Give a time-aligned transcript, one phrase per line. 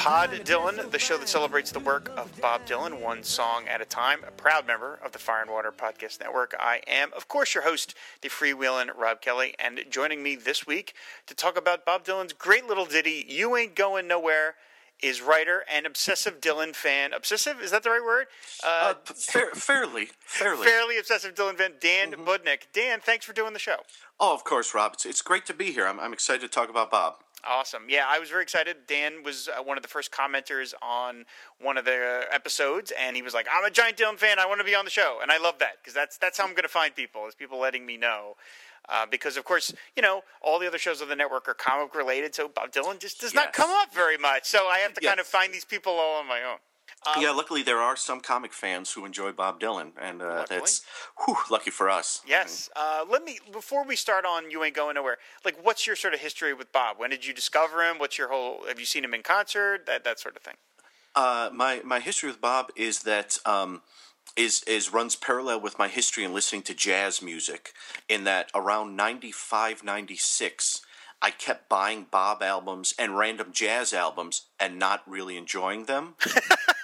[0.00, 3.84] Pod Dylan, the show that celebrates the work of Bob Dylan one song at a
[3.84, 4.20] time.
[4.26, 6.54] A proud member of the Fire and Water Podcast Network.
[6.58, 10.94] I am, of course, your host, the freewheeling Rob Kelly, and joining me this week
[11.26, 14.54] to talk about Bob Dylan's great little ditty, "You Ain't Going Nowhere."
[15.02, 17.14] Is writer and obsessive Dylan fan.
[17.14, 18.26] Obsessive is that the right word?
[18.62, 20.66] Uh, fair, fairly, fairly.
[20.66, 21.72] Fairly obsessive Dylan fan.
[21.80, 22.64] Dan Budnik.
[22.74, 23.76] Dan, thanks for doing the show.
[24.18, 24.92] Oh, of course, Rob.
[24.92, 25.86] It's, it's great to be here.
[25.86, 27.14] I'm, I'm excited to talk about Bob.
[27.44, 27.84] Awesome.
[27.88, 28.86] Yeah, I was very excited.
[28.86, 31.24] Dan was uh, one of the first commenters on
[31.58, 34.38] one of the episodes, and he was like, "I'm a giant Dylan fan.
[34.38, 36.44] I want to be on the show," and I love that because that's that's how
[36.44, 38.36] I'm going to find people is people letting me know.
[38.88, 41.94] Uh, because of course, you know, all the other shows on the network are comic
[41.94, 44.46] related, so Bob Dylan just does not come up very much.
[44.46, 46.58] So I have to kind of find these people all on my own.
[47.06, 50.82] Um, yeah, luckily there are some comic fans who enjoy Bob Dylan, and uh, that's
[51.24, 52.20] whew, lucky for us.
[52.26, 52.68] Yes.
[52.76, 55.16] Uh, let me before we start on you ain't going nowhere.
[55.42, 56.98] Like, what's your sort of history with Bob?
[56.98, 57.98] When did you discover him?
[57.98, 58.66] What's your whole?
[58.68, 59.86] Have you seen him in concert?
[59.86, 60.56] That that sort of thing.
[61.14, 63.80] Uh, my my history with Bob is that um,
[64.36, 67.72] is is runs parallel with my history in listening to jazz music.
[68.10, 70.82] In that around 95, 96,
[71.22, 76.14] I kept buying Bob albums and random jazz albums and not really enjoying them.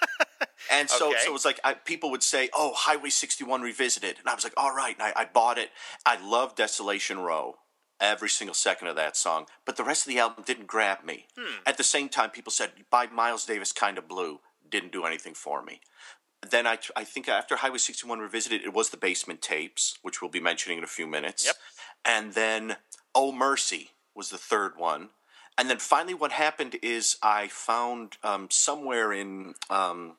[0.71, 1.19] And so, Okay.
[1.25, 4.45] so it was like I, people would say, "Oh, Highway 61 revisited," and I was
[4.45, 5.71] like, "All right." And I, I bought it.
[6.05, 7.57] I love Desolation Row,
[8.01, 9.47] every single second of that song.
[9.65, 11.27] But the rest of the album didn't grab me.
[11.65, 15.35] At the same time, people said, "Buy Miles Davis, Kind of Blue." Didn't do anything
[15.35, 15.81] for me.
[16.51, 20.31] Then I, I think after Highway 61 revisited, it was the Basement Tapes, which we'll
[20.31, 21.47] be mentioning in a few minutes.
[21.47, 21.55] Yep.
[22.05, 22.77] And then
[23.15, 25.11] Oh Mercy was the third one.
[25.57, 30.17] And then finally, what happened is I found um, somewhere in um,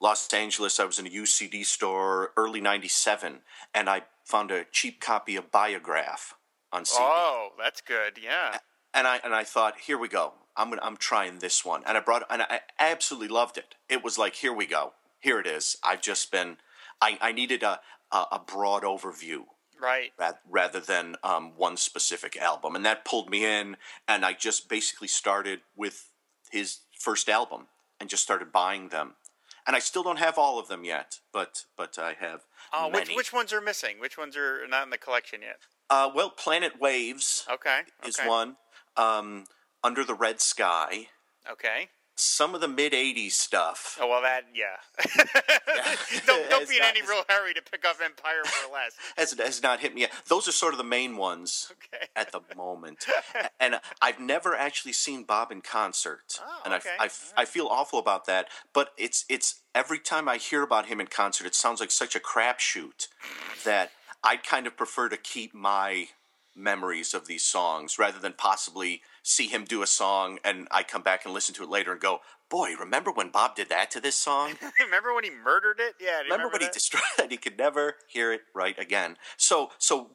[0.00, 3.40] Los Angeles, I was in a UCD store early 97,
[3.74, 6.34] and I found a cheap copy of Biograph
[6.72, 7.02] on CD.
[7.02, 8.18] Oh, that's good.
[8.22, 8.58] Yeah.
[8.92, 10.32] And I and I thought, here we go.
[10.56, 13.74] I'm gonna, I'm trying this one, and I brought and I absolutely loved it.
[13.88, 15.76] It was like, here we go, here it is.
[15.84, 16.56] I've just been,
[17.00, 17.80] I, I needed a,
[18.10, 19.44] a a broad overview
[19.78, 20.12] Right.
[20.48, 23.76] rather than um, one specific album, and that pulled me in.
[24.08, 26.10] And I just basically started with
[26.50, 27.66] his first album
[28.00, 29.14] and just started buying them.
[29.66, 33.10] And I still don't have all of them yet, but but I have Oh, which
[33.14, 33.98] which ones are missing?
[33.98, 35.58] Which ones are not in the collection yet?
[35.90, 37.80] Uh, well, Planet Waves Okay.
[38.04, 38.28] is okay.
[38.28, 38.56] one.
[38.96, 39.44] Um,
[39.84, 41.08] Under the Red Sky.
[41.50, 41.88] Okay.
[42.18, 43.98] Some of the mid '80s stuff.
[44.00, 44.76] Oh well, that yeah.
[46.26, 48.96] don't don't be in not- any real hurry to pick up Empire Burlesque.
[49.18, 50.12] has, has not hit me yet.
[50.28, 52.06] Those are sort of the main ones Okay.
[52.16, 53.04] at the moment.
[53.60, 56.94] and uh, I've never actually seen Bob in concert, Oh, and I, okay.
[56.98, 58.48] I, I feel awful about that.
[58.72, 62.16] But it's it's every time I hear about him in concert, it sounds like such
[62.16, 63.08] a crapshoot
[63.64, 63.90] that
[64.24, 66.08] I'd kind of prefer to keep my
[66.54, 71.02] memories of these songs rather than possibly see him do a song and I come
[71.02, 74.00] back and listen to it later and go, "Boy, remember when Bob did that to
[74.00, 75.94] this song?" remember when he murdered it?
[76.00, 76.18] Yeah.
[76.18, 77.30] you remember when he destroyed it?
[77.34, 79.16] He could never hear it right again.
[79.36, 80.12] So, so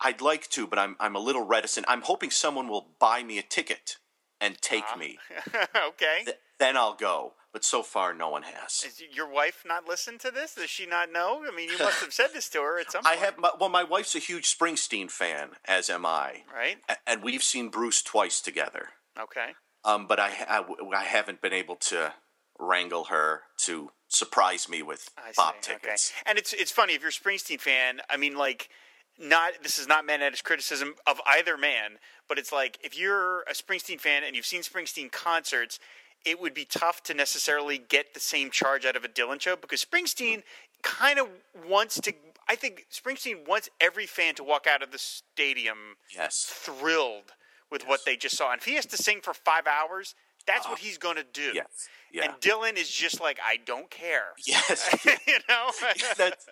[0.00, 1.86] I'd like to, but I'm I'm a little reticent.
[1.88, 3.96] I'm hoping someone will buy me a ticket
[4.40, 4.96] and take Ah.
[4.96, 5.18] me.
[5.88, 6.18] okay.
[6.26, 7.34] Th- then I'll go.
[7.52, 8.82] But so far, no one has.
[8.82, 10.54] Is your wife not listened to this?
[10.54, 11.44] Does she not know?
[11.46, 13.20] I mean, you must have said this to her at some I point.
[13.26, 16.78] have my, well, my wife's a huge Springsteen fan, as am I, Right.
[17.06, 18.88] And we've seen Bruce twice together.
[19.20, 19.50] Okay.
[19.84, 20.64] Um, but I, I
[20.96, 22.14] I haven't been able to
[22.58, 25.72] wrangle her to surprise me with I Bob see.
[25.72, 26.12] tickets.
[26.16, 26.30] Okay.
[26.30, 28.00] And it's it's funny if you're a Springsteen fan.
[28.08, 28.70] I mean, like,
[29.18, 33.42] not this is not meant as criticism of either man, but it's like if you're
[33.42, 35.78] a Springsteen fan and you've seen Springsteen concerts,
[36.24, 39.56] it would be tough to necessarily get the same charge out of a Dylan show
[39.56, 40.42] because Springsteen
[40.82, 41.28] kind of
[41.68, 42.12] wants to.
[42.48, 46.44] I think Springsteen wants every fan to walk out of the stadium Yes.
[46.48, 47.32] thrilled
[47.70, 48.52] with what they just saw.
[48.52, 50.14] And if he has to sing for five hours,
[50.46, 51.50] that's what he's going to do.
[51.50, 51.88] Uh, Yes.
[52.12, 52.24] Yeah.
[52.24, 54.32] And Dylan is just like, I don't care.
[54.46, 54.94] Yes.
[55.26, 55.70] you know?
[56.18, 56.46] that's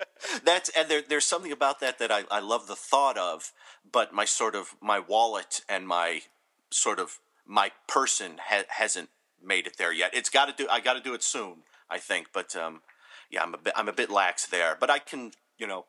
[0.44, 3.52] that's and there, there's something about that that I, I love the thought of,
[3.90, 6.22] but my sort of my wallet and my
[6.70, 9.10] sort of my person ha- hasn't
[9.42, 10.10] made it there yet.
[10.14, 10.68] It's got to do.
[10.70, 11.62] I got to do it soon.
[11.88, 12.82] I think, but um,
[13.30, 14.76] yeah, I'm a bit I'm a bit lax there.
[14.78, 15.86] But I can you know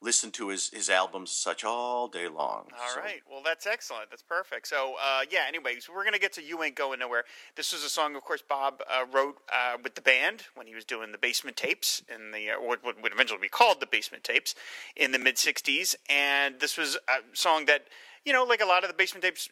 [0.00, 2.66] listen to his, his albums and such all day long.
[2.78, 3.22] All right.
[3.30, 4.10] Well, that's excellent.
[4.10, 4.68] That's perfect.
[4.68, 7.24] So, uh, yeah, anyway, so we're going to get to You Ain't Going Nowhere.
[7.56, 10.74] This was a song, of course, Bob uh, wrote uh, with the band when he
[10.74, 14.22] was doing the basement tapes in the, uh, what would eventually be called the basement
[14.22, 14.54] tapes
[14.96, 15.94] in the mid 60s.
[16.10, 17.86] And this was a song that,
[18.24, 19.48] you know, like a lot of the basement tapes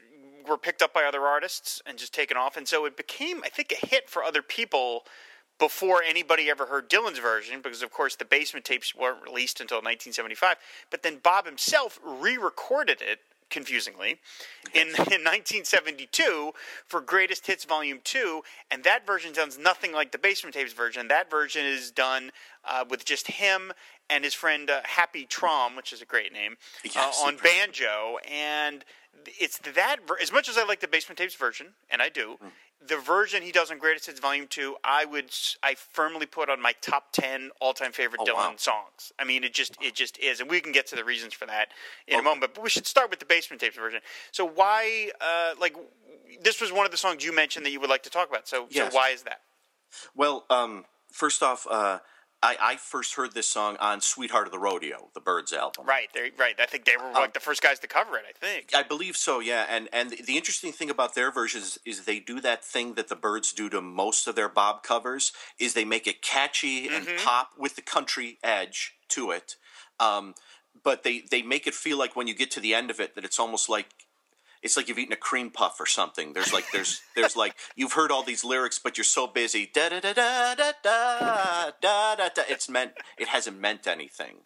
[0.49, 2.57] were picked up by other artists and just taken off.
[2.57, 5.05] And so it became, I think, a hit for other people
[5.59, 9.79] before anybody ever heard Dylan's version, because of course the basement tapes weren't released until
[9.79, 10.57] 1975.
[10.91, 13.21] But then Bob himself re recorded it,
[13.51, 14.19] confusingly,
[14.73, 16.53] in, in 1972
[16.87, 21.07] for Greatest Hits Volume 2, and that version sounds nothing like the basement tapes version.
[21.07, 22.33] That version is done
[22.65, 23.73] uh, with just him
[24.11, 28.19] and his friend uh, Happy Traum, which is a great name, yes, uh, on banjo.
[28.31, 28.85] And
[29.27, 32.51] it's that, as much as I like the basement tapes version, and I do, mm
[32.87, 35.31] the version he does on Greatest Hits Volume Two, I would
[35.63, 38.55] I firmly put on my top ten all time favorite oh, Dylan wow.
[38.57, 39.13] songs.
[39.19, 41.47] I mean, it just it just is, and we can get to the reasons for
[41.47, 41.69] that
[42.07, 42.53] in a moment.
[42.55, 44.01] But we should start with the Basement Tapes version.
[44.33, 45.77] So why, uh, like,
[46.43, 48.47] this was one of the songs you mentioned that you would like to talk about.
[48.49, 48.93] So, yes.
[48.93, 49.41] so why is that?
[50.15, 52.01] Well, um, first off, uh,
[52.45, 55.87] I, I, first heard this song on "Sweetheart of the Rodeo," the Byrds album.
[55.87, 56.09] Right,
[56.39, 56.55] right.
[56.59, 58.25] I think they were like um, the first guys to cover it.
[58.29, 58.75] I think.
[58.75, 59.41] I believe so.
[59.41, 63.09] Yeah, and and the interesting thing about their versions is they do that thing that
[63.09, 67.09] the Byrds do to most of their Bob covers is they make it catchy mm-hmm.
[67.09, 69.57] and pop with the country edge to it.
[69.99, 70.35] Um,
[70.83, 73.15] but they, they make it feel like when you get to the end of it
[73.15, 73.87] that it's almost like
[74.65, 76.33] it's like you've eaten a cream puff or something.
[76.33, 79.71] There's like there's there's like you've heard all these lyrics, but you're so busy.
[79.73, 81.71] Da da da da da da
[82.17, 82.43] da da.
[82.49, 84.39] It's meant it hasn't meant anything.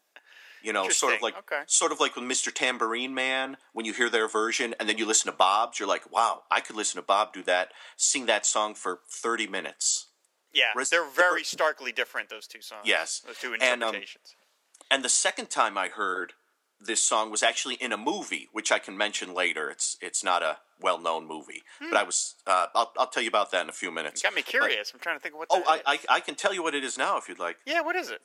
[0.61, 1.63] You know, sort of like okay.
[1.67, 2.53] sort of like with Mr.
[2.53, 6.13] Tambourine Man, when you hear their version and then you listen to Bob's, you're like,
[6.13, 10.09] wow, I could listen to Bob do that, sing that song for 30 minutes.
[10.53, 12.29] Yeah, Whereas they're very the, starkly different.
[12.29, 12.83] Those two songs.
[12.85, 14.35] Yes, those two interpretations.
[14.35, 16.33] And, um, and the second time I heard
[16.81, 19.71] this song was actually in a movie, which I can mention later.
[19.71, 21.91] It's it's not a well known movie, hmm.
[21.91, 24.23] but I was uh, I'll I'll tell you about that in a few minutes.
[24.23, 24.93] You got me curious.
[24.93, 25.49] But, I'm trying to think of what.
[25.51, 27.59] Oh, I, I, I can tell you what it is now if you'd like.
[27.67, 28.21] Yeah, what is it?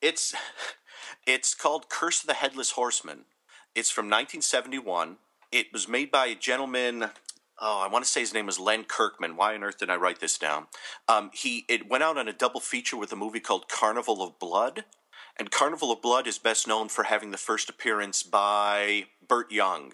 [0.00, 0.34] It's
[1.26, 3.24] it's called Curse of the Headless Horseman.
[3.74, 5.16] It's from 1971.
[5.50, 7.10] It was made by a gentleman.
[7.60, 9.36] Oh, I want to say his name was Len Kirkman.
[9.36, 10.66] Why on earth did I write this down?
[11.08, 14.38] Um, he it went out on a double feature with a movie called Carnival of
[14.38, 14.84] Blood
[15.38, 19.92] and Carnival of Blood is best known for having the first appearance by Burt Young,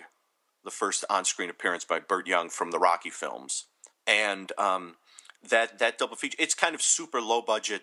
[0.65, 3.67] the first on-screen appearance by Burt Young from the Rocky films,
[4.07, 4.97] and um,
[5.49, 6.37] that that double feature.
[6.39, 7.83] It's kind of super low budget,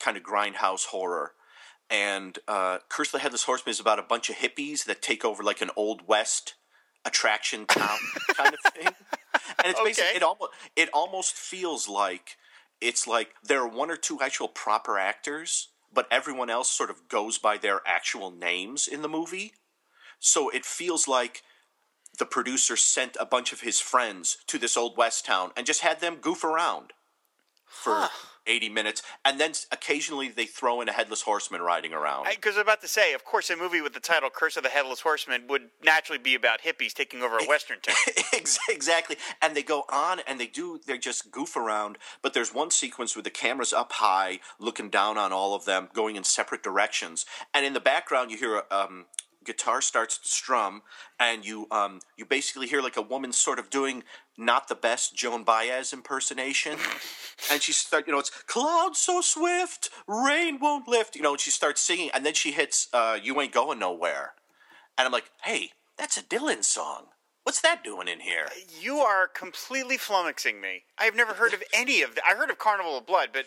[0.00, 1.32] kind of grindhouse horror.
[1.90, 5.42] And uh, Curse the Headless Horseman is about a bunch of hippies that take over
[5.42, 6.54] like an old west
[7.04, 7.98] attraction town
[8.34, 8.92] kind of thing.
[9.58, 9.88] And it's okay.
[9.88, 12.36] basically it almost it almost feels like
[12.80, 17.08] it's like there are one or two actual proper actors but everyone else sort of
[17.08, 19.52] goes by their actual names in the movie.
[20.20, 21.42] So it feels like
[22.18, 25.82] the producer sent a bunch of his friends to this old west town and just
[25.82, 26.92] had them goof around
[27.66, 28.08] for huh.
[28.48, 32.26] 80 minutes, and then occasionally they throw in a headless horseman riding around.
[32.30, 34.62] Because I was about to say, of course, a movie with the title "Curse of
[34.62, 37.96] the Headless Horseman" would naturally be about hippies taking over a western town.
[38.68, 41.98] exactly, and they go on and they do they just goof around.
[42.22, 45.88] But there's one sequence where the camera's up high, looking down on all of them,
[45.92, 49.06] going in separate directions, and in the background you hear um,
[49.48, 50.82] guitar starts to strum,
[51.18, 54.04] and you um, you basically hear like a woman sort of doing
[54.38, 56.78] not the best Joan Baez impersonation,
[57.50, 61.40] and she start you know it's clouds so swift, rain won't lift, you know, and
[61.40, 64.34] she starts singing, and then she hits uh, "You Ain't Going Nowhere,"
[64.96, 67.06] and I'm like, hey, that's a Dylan song.
[67.42, 68.46] What's that doing in here?
[68.80, 70.82] You are completely flummoxing me.
[70.98, 72.24] I've never heard of any of that.
[72.28, 73.46] I heard of Carnival of Blood, but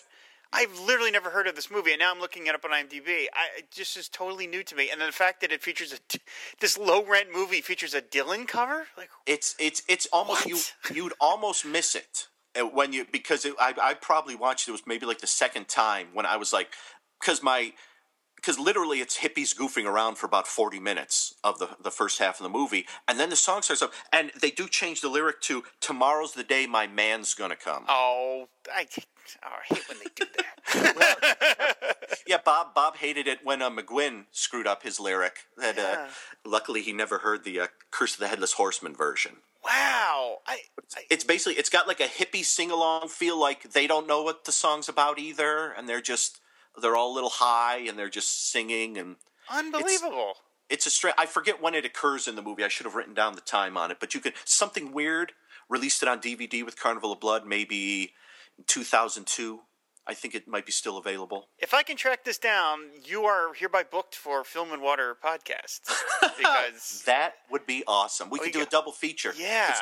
[0.54, 3.26] I've literally never heard of this movie, and now I'm looking it up on IMDb.
[3.34, 4.90] I, it just is totally new to me.
[4.92, 6.20] And the fact that it features a
[6.60, 10.74] this low rent movie features a Dylan cover, like it's it's it's almost what?
[10.94, 12.28] you you'd almost miss it
[12.60, 15.68] uh, when you because it, I I probably watched it was maybe like the second
[15.68, 16.70] time when I was like
[17.20, 17.74] because my
[18.42, 22.40] because literally it's hippies goofing around for about 40 minutes of the, the first half
[22.40, 25.42] of the movie and then the song starts up and they do change the lyric
[25.42, 28.86] to tomorrow's the day my man's gonna come oh i
[29.44, 30.96] Oh, I hate when they do that.
[30.98, 31.94] well,
[32.28, 35.46] yeah, Bob Bob hated it when uh, McGuinn screwed up his lyric.
[35.58, 36.08] That uh,
[36.46, 39.38] luckily he never heard the uh, Curse of the Headless Horseman version.
[39.64, 40.60] Wow, I,
[40.98, 43.40] I, it's basically it's got like a hippie sing along feel.
[43.40, 46.41] Like they don't know what the song's about either, and they're just
[46.80, 49.16] they're all a little high and they're just singing and
[49.50, 50.36] unbelievable.
[50.70, 51.16] It's, it's a straight.
[51.18, 52.64] I forget when it occurs in the movie.
[52.64, 55.34] I should have written down the time on it, but you could something weird
[55.70, 58.12] released it on DVD with Carnival of Blood, maybe
[58.68, 59.62] 2002.
[60.08, 61.50] I think it might be still available.
[61.60, 65.82] If I can track this down, you are hereby booked for Film and Water podcast
[66.38, 68.30] because that would be awesome.
[68.30, 69.34] We Oh, could do a double feature.
[69.38, 69.76] Yeah.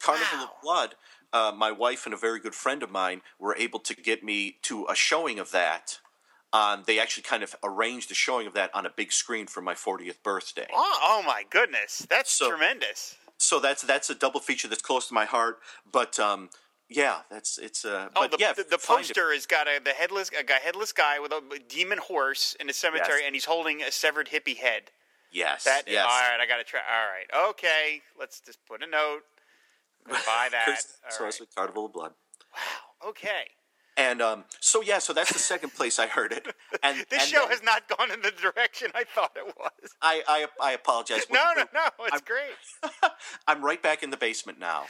[0.00, 0.44] Carnival Wow.
[0.44, 0.94] of Blood.
[1.32, 4.58] Uh, my wife and a very good friend of mine were able to get me
[4.62, 5.98] to a showing of that.
[6.54, 9.60] Um, they actually kind of arranged the showing of that on a big screen for
[9.60, 10.68] my 40th birthday.
[10.72, 13.16] oh, oh my goodness, that's So- tremendous.
[13.36, 15.58] So that's that's a double feature that's close to my heart.
[15.90, 16.50] But um,
[16.88, 18.82] yeah, that's it's uh, Oh, but the, yeah, the, the it.
[18.84, 22.70] poster has got a the headless a guy headless guy with a demon horse in
[22.70, 23.26] a cemetery, Yes.
[23.26, 24.92] and he's holding a severed hippie head.
[25.32, 26.06] Yes, That yes.
[26.08, 26.38] all right.
[26.40, 26.80] I got to try.
[26.80, 28.02] All right, okay.
[28.16, 29.22] Let's just put a note.
[30.08, 30.68] Buy that.
[31.18, 31.34] All right.
[31.40, 32.12] it's Carnival of Blood.
[32.54, 33.08] Wow.
[33.10, 33.50] Okay.
[33.96, 36.46] And um, so yeah, so that's the second place I heard it.
[36.82, 39.94] And This and show then has not gone in the direction I thought it was.
[40.02, 41.26] I, I I apologize.
[41.30, 41.86] No, no, no.
[42.00, 43.12] It's I'm- great.
[43.46, 44.84] I'm right back in the basement now.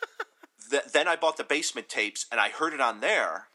[0.70, 3.48] Th- then I bought the basement tapes and I heard it on there,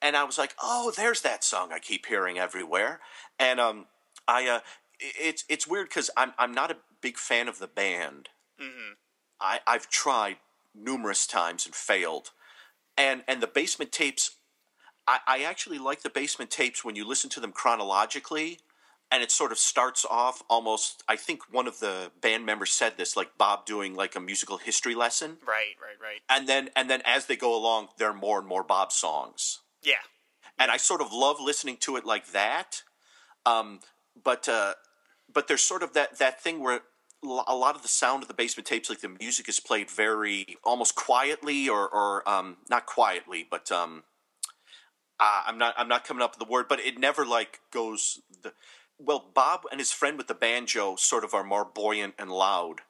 [0.00, 3.00] and I was like, "Oh, there's that song I keep hearing everywhere."
[3.38, 3.86] And um,
[4.28, 4.60] I uh,
[5.00, 8.28] it's it's weird because I'm I'm not a big fan of the band.
[9.40, 10.36] I I've tried
[10.74, 12.30] numerous times and failed,
[12.96, 14.36] and and the basement tapes.
[15.06, 18.58] I, I actually like the basement tapes when you listen to them chronologically
[19.10, 22.94] and it sort of starts off almost i think one of the band members said
[22.96, 26.20] this like bob doing like a musical history lesson Right, right, right.
[26.30, 29.60] and then and then as they go along there are more and more bob songs
[29.82, 29.96] Yeah.
[30.58, 32.82] and i sort of love listening to it like that
[33.44, 33.80] um,
[34.22, 34.72] but uh,
[35.32, 36.80] but there's sort of that that thing where
[37.24, 40.56] a lot of the sound of the basement tapes like the music is played very
[40.62, 44.04] almost quietly or or um, not quietly but um,
[45.20, 48.20] uh, I'm not I'm not coming up with the word, but it never like goes
[48.42, 48.52] the
[48.98, 49.24] well.
[49.34, 52.80] Bob and his friend with the banjo sort of are more buoyant and loud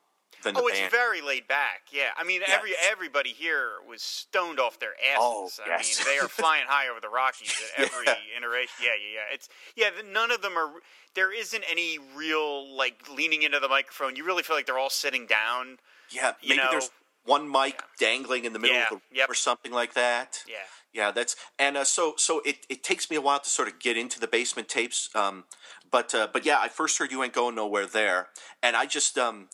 [0.44, 1.82] than the Oh, it's very laid back.
[1.92, 5.60] Yeah, I mean, every everybody here was stoned off their Oh, asses.
[5.64, 5.98] I yes.
[6.06, 8.74] mean, they are flying high over the Rockies at every iteration.
[8.82, 9.34] Yeah, yeah, yeah.
[9.34, 9.90] It's yeah.
[10.12, 10.70] None of them are.
[11.14, 14.14] There isn't any real like leaning into the microphone.
[14.16, 15.78] You really feel like they're all sitting down.
[16.10, 16.90] yeah, you maybe know- there's
[17.24, 19.30] one mic dangling in the middle Yeah, of the room yep.
[19.30, 20.40] or something like that.
[20.46, 20.56] Yeah.
[20.92, 23.80] Yeah, that's and uh, so so it, it takes me a while to sort of
[23.80, 25.08] get into the basement tapes.
[25.14, 25.42] Um,
[25.90, 28.28] but uh, but yeah, I first heard you ain't going nowhere there,
[28.62, 29.48] and I just um,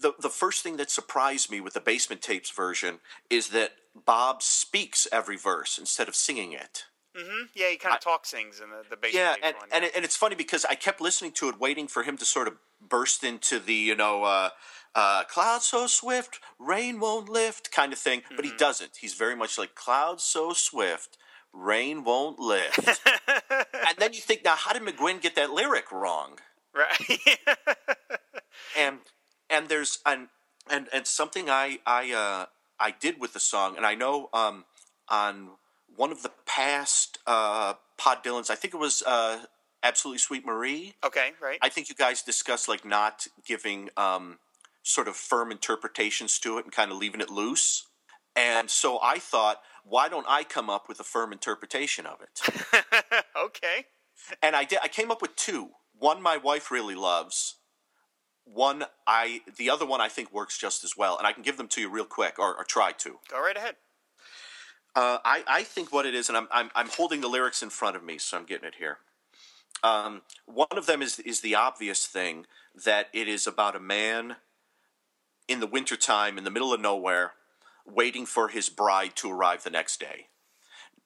[0.00, 2.98] the the first thing that surprised me with the basement tapes version
[3.30, 3.72] is that
[4.04, 6.84] Bob speaks every verse instead of singing it.
[7.16, 7.44] Mm-hmm.
[7.54, 9.14] Yeah, he kind of talk sings in the the basement.
[9.14, 11.86] Yeah, and one, and, it, and it's funny because I kept listening to it, waiting
[11.86, 12.54] for him to sort of
[12.86, 14.48] burst into the you know uh,
[14.96, 18.58] uh, clouds so swift, rain won't lift kind of thing, but he Mm-hmm.
[18.58, 18.96] doesn't.
[19.00, 21.16] He's very much like clouds so swift,
[21.52, 22.78] rain won't lift.
[23.28, 26.40] and then you think, now how did McGuinn get that lyric wrong?
[26.74, 27.28] right.
[28.76, 28.98] and
[29.50, 30.28] and there's an
[30.70, 32.46] and and something I I uh,
[32.78, 34.64] I did with the song, and I know um,
[35.08, 35.50] on
[35.96, 39.44] one of the past uh, Pod Dylans, I think it was uh,
[39.82, 40.94] Absolutely Sweet Marie.
[41.04, 41.58] okay, right.
[41.62, 44.38] I think you guys discussed like not giving um,
[44.82, 47.86] sort of firm interpretations to it and kind of leaving it loose.
[48.36, 52.40] And so I thought, why don't I come up with a firm interpretation of it?
[53.44, 53.86] okay.
[54.42, 54.80] and I did.
[54.82, 55.70] I came up with two.
[55.96, 57.56] One my wife really loves.
[58.44, 61.56] One I the other one I think works just as well, and I can give
[61.56, 63.18] them to you real quick, or, or try to.
[63.28, 63.76] Go right ahead.
[64.94, 67.70] Uh, I I think what it is, and I'm I'm I'm holding the lyrics in
[67.70, 68.98] front of me, so I'm getting it here.
[69.82, 72.46] Um, one of them is is the obvious thing
[72.84, 74.36] that it is about a man
[75.48, 77.32] in the wintertime in the middle of nowhere
[77.86, 80.28] waiting for his bride to arrive the next day.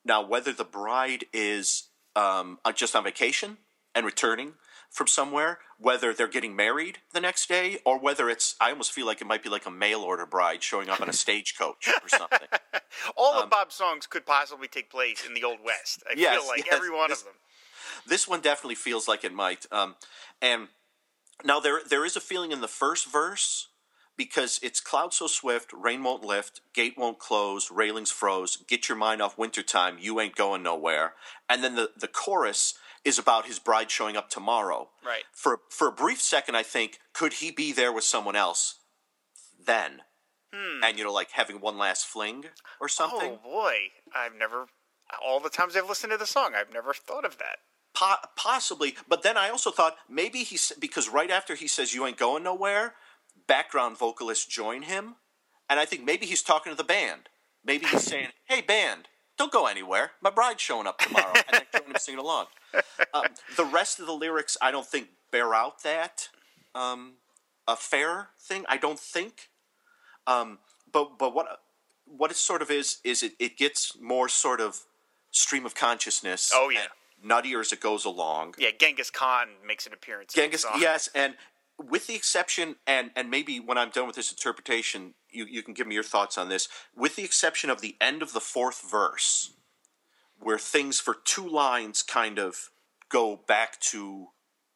[0.04, 3.58] Now, whether the bride is um, uh, just on vacation
[3.94, 4.54] and returning
[4.90, 9.06] from somewhere, whether they're getting married the next day, or whether it's, I almost feel
[9.06, 12.08] like it might be like a mail order bride showing up on a stagecoach or
[12.08, 12.48] something.
[13.16, 16.02] All of Bob's songs could possibly take place in the Old West.
[16.08, 17.34] I Um, Yes, feel like yes, every one this- of them.
[18.06, 19.66] this one definitely feels like it might.
[19.70, 19.94] Um,
[20.42, 20.68] and
[21.44, 23.68] now there there is a feeling in the first verse
[24.16, 28.98] because it's cloud so swift, rain won't lift, gate won't close, railings froze, get your
[28.98, 31.14] mind off wintertime, you ain't going nowhere.
[31.48, 32.74] And then the, the chorus
[33.04, 34.90] is about his bride showing up tomorrow.
[35.04, 35.24] Right.
[35.32, 38.76] For for a brief second I think, could he be there with someone else
[39.64, 40.02] then?
[40.52, 40.82] Hmm.
[40.82, 42.46] And you know, like having one last fling
[42.80, 43.38] or something?
[43.44, 43.74] Oh boy,
[44.14, 44.66] I've never.
[45.24, 47.58] All the times I've listened to the song, I've never thought of that.
[47.94, 52.06] Po- possibly, but then I also thought maybe he's because right after he says "you
[52.06, 52.94] ain't going nowhere,"
[53.46, 55.16] background vocalists join him,
[55.68, 57.28] and I think maybe he's talking to the band.
[57.64, 60.12] Maybe he's saying, "Hey, band, don't go anywhere.
[60.22, 62.46] My bride's showing up tomorrow," and then join him singing along.
[63.14, 63.24] Um,
[63.56, 66.28] the rest of the lyrics, I don't think bear out that
[66.74, 67.14] um,
[67.66, 68.64] a fair thing.
[68.68, 69.48] I don't think.
[70.26, 70.58] Um,
[70.92, 71.60] but but what
[72.04, 74.80] what it sort of is is it, it gets more sort of
[75.30, 76.52] stream of consciousness.
[76.54, 76.80] Oh, yeah.
[76.80, 78.54] and nuttier as it goes along.
[78.58, 80.34] Yeah, Genghis Khan makes an appearance.
[80.34, 81.34] in Genghis, yes, and
[81.78, 85.74] with the exception, and and maybe when I'm done with this interpretation, you you can
[85.74, 86.68] give me your thoughts on this.
[86.96, 89.52] With the exception of the end of the fourth verse,
[90.40, 92.70] where things for two lines kind of
[93.08, 94.28] go back to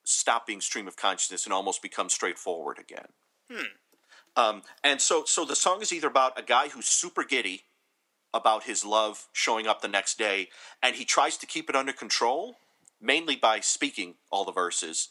[0.04, 3.06] stopping stream of consciousness and almost become straightforward again.
[4.36, 7.64] Um, and so so the song is either about a guy who's super giddy
[8.34, 10.48] about his love showing up the next day,
[10.82, 12.56] and he tries to keep it under control,
[13.00, 15.08] mainly by speaking all the verses.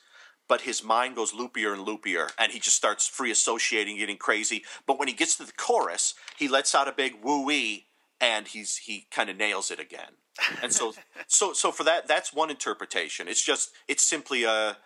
[0.47, 4.63] But his mind goes loopier and loopier, and he just starts free associating, getting crazy.
[4.85, 7.85] But when he gets to the chorus, he lets out a big woo wee,
[8.19, 10.17] and he's he kind of nails it again.
[10.63, 10.93] And so,
[11.27, 13.27] so, so for that, that's one interpretation.
[13.27, 14.77] It's just it's simply a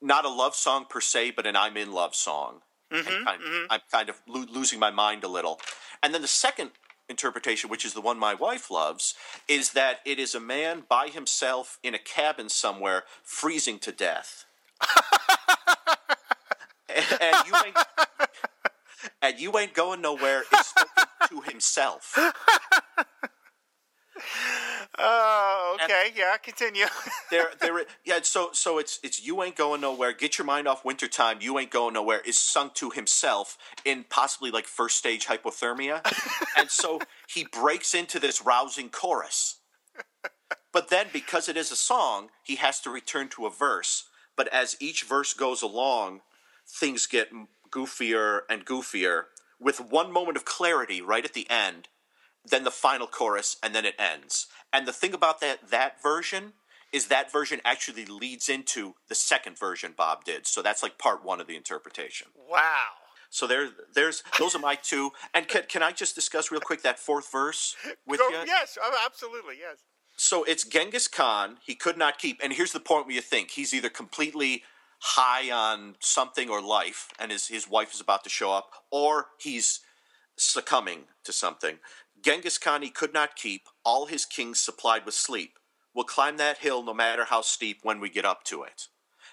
[0.00, 2.62] not a love song per se, but an I'm in love song.
[2.92, 3.66] Mm-hmm, and I'm, mm-hmm.
[3.70, 5.60] I'm kind of lo- losing my mind a little.
[6.02, 6.72] And then the second
[7.08, 9.14] interpretation, which is the one my wife loves,
[9.48, 14.44] is that it is a man by himself in a cabin somewhere, freezing to death.
[16.88, 17.76] and, and you ain't,
[19.22, 20.42] and you ain't going nowhere.
[20.52, 22.18] Is spoken to himself.
[25.04, 26.12] Oh, okay.
[26.16, 26.86] yeah, continue.
[27.30, 30.12] there there yeah so so it's it's you ain't going nowhere.
[30.12, 32.20] Get your mind off wintertime you ain't going nowhere.
[32.20, 36.00] Is sung to himself in possibly like first stage hypothermia.
[36.56, 39.56] And so he breaks into this rousing chorus.
[40.72, 44.04] But then because it is a song he has to return to a verse.
[44.36, 46.20] But as each verse goes along
[46.68, 47.30] things get
[47.70, 49.24] goofier and goofier
[49.58, 51.88] with one moment of clarity right at the end
[52.44, 54.46] then the final chorus, and then it ends.
[54.72, 56.54] And the thing about that that version
[56.92, 60.46] is that version actually leads into the second version Bob did.
[60.46, 62.28] So that's like part one of the interpretation.
[62.50, 62.90] wow.
[63.30, 65.10] So there, there's those are my two.
[65.32, 67.74] And can, can I just discuss real quick that fourth verse
[68.06, 68.42] with Go- you?
[68.46, 69.78] yes, absolutely, yes.
[70.18, 71.56] So it's Genghis Khan.
[71.64, 72.40] He could not keep.
[72.44, 74.64] And here's the point where you think he's either completely
[75.00, 79.28] high on something or life, and his his wife is about to show up, or
[79.40, 79.80] he's
[80.36, 81.78] succumbing to something.
[82.22, 83.68] Genghis Khan he could not keep.
[83.84, 85.58] All his kings supplied with sleep.
[85.94, 88.86] We'll climb that hill no matter how steep when we get up to it.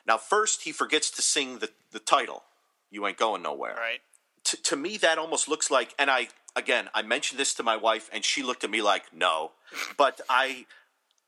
[0.05, 2.43] Now, first he forgets to sing the, the title.
[2.91, 3.99] You ain't going nowhere Right.
[4.45, 7.75] to, to me that almost looks like and i again i mentioned this to my
[7.75, 9.52] wife and she looked at me like no
[9.97, 10.65] but i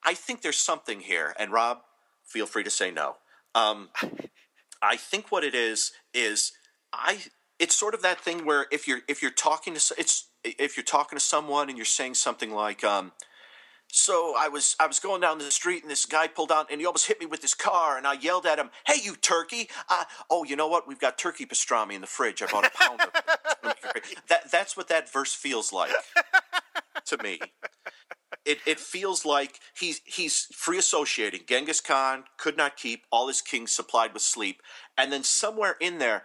[0.03, 1.81] i think there's something here and rob
[2.25, 3.17] feel free to say no
[3.53, 3.89] um,
[4.81, 6.53] i think what it is is
[6.91, 7.19] i
[7.61, 10.83] it's sort of that thing where if you're if you're talking to it's if you're
[10.83, 13.11] talking to someone and you're saying something like um,
[13.87, 16.81] so I was I was going down the street and this guy pulled out and
[16.81, 19.69] he almost hit me with his car and I yelled at him, "Hey, you turkey!"
[19.87, 20.87] Uh, oh, you know what?
[20.87, 22.41] We've got turkey pastrami in the fridge.
[22.41, 23.23] I bought a pound of it.
[24.27, 25.91] That that's what that verse feels like
[27.05, 27.39] to me.
[28.45, 31.41] It it feels like he's he's free associating.
[31.47, 34.61] Genghis Khan could not keep all his kings supplied with sleep,
[34.97, 36.23] and then somewhere in there,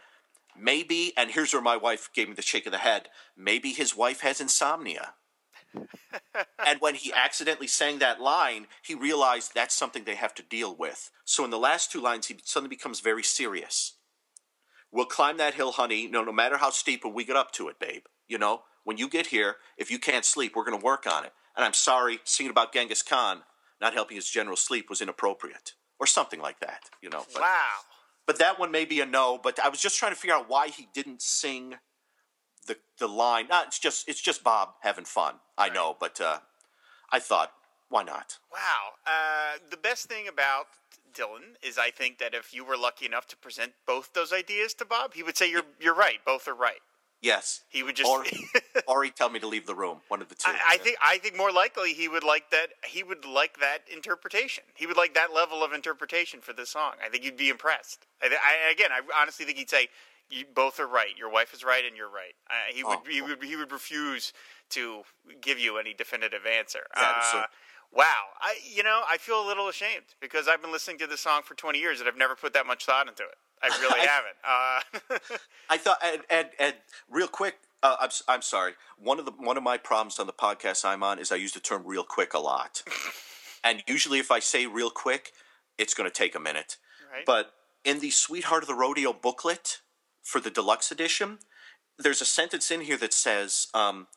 [0.59, 3.09] maybe and here's where my wife gave me the shake of the head.
[3.37, 5.15] Maybe his wife has insomnia
[6.67, 10.75] and when he accidentally sang that line, he realized that's something they have to deal
[10.75, 11.11] with.
[11.25, 13.95] So in the last two lines, he suddenly becomes very serious.
[14.93, 17.69] We'll climb that hill, honey, no, no matter how steep, when we get up to
[17.69, 18.03] it, babe.
[18.29, 21.25] You know, when you get here, if you can't sleep, we're going to work on
[21.25, 21.33] it.
[21.57, 23.43] And I'm sorry, singing about Genghis Khan
[23.81, 26.85] not helping his general sleep was inappropriate, or something like that.
[27.03, 27.69] You know, but, wow.
[28.27, 29.39] But that one may be a no.
[29.43, 31.77] But I was just trying to figure out why he didn't sing
[32.67, 33.49] the the line.
[33.49, 35.35] Not it's just it's just Bob having fun.
[35.57, 36.39] I know, but uh,
[37.11, 37.53] I thought
[37.89, 38.39] why not?
[38.53, 38.95] Wow.
[39.07, 40.67] Uh, the best thing about
[41.15, 44.75] Dylan is I think that if you were lucky enough to present both those ideas
[44.75, 46.19] to Bob, he would say you're you're right.
[46.25, 46.81] Both are right.
[47.23, 48.09] Yes, He would just.
[48.11, 48.25] or
[48.87, 50.01] or he'd tell me to leave the room.
[50.09, 50.51] One of the two.
[50.51, 52.69] I, I think I think more likely he would like that.
[52.85, 54.65] He would like that interpretation.
[54.75, 56.93] He would like that level of interpretation for this song.
[57.05, 58.07] I think you'd be impressed.
[58.23, 59.89] I, I, again, I honestly think he'd say,
[60.31, 61.17] "You both are right.
[61.17, 62.99] Your wife is right, and you're right." Uh, he would.
[62.99, 63.11] Oh.
[63.11, 63.43] He would.
[63.43, 64.33] He would refuse
[64.71, 65.03] to
[65.41, 66.81] give you any definitive answer.
[66.97, 67.45] Yeah, Uh,
[67.93, 68.05] wow.
[68.41, 68.57] I.
[68.63, 71.55] You know, I feel a little ashamed because I've been listening to this song for
[71.55, 73.37] 20 years and I've never put that much thought into it.
[73.63, 75.21] I really I- haven't.
[75.31, 75.37] Uh,
[75.71, 76.75] I thought, and, and, and
[77.11, 78.73] real quick, uh, I'm, I'm sorry.
[78.99, 81.53] One of the one of my problems on the podcast I'm on is I use
[81.53, 82.83] the term "real quick" a lot,
[83.65, 85.33] and usually if I say "real quick,"
[85.79, 86.77] it's going to take a minute.
[87.13, 87.27] Right.
[87.27, 87.53] But
[87.85, 89.81] in the "Sweetheart of the Rodeo" booklet
[90.23, 91.39] for the deluxe edition,
[91.99, 93.69] there's a sentence in here that says.
[93.75, 94.09] Um,